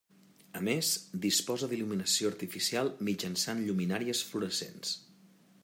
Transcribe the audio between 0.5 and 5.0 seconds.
A més disposa d'il·luminació artificial mitjançant lluminàries fluorescents.